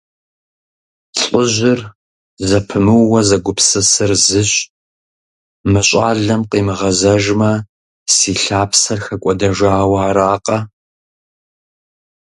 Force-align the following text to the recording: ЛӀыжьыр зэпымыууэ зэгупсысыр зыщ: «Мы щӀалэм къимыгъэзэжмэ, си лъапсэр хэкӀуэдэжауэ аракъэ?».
ЛӀыжьыр 1.21 1.79
зэпымыууэ 2.47 3.21
зэгупсысыр 3.27 4.11
зыщ: 4.25 4.51
«Мы 5.71 5.81
щӀалэм 5.87 6.41
къимыгъэзэжмэ, 6.49 7.51
си 8.13 8.31
лъапсэр 8.43 8.99
хэкӀуэдэжауэ 9.05 9.97
аракъэ?». 10.07 10.57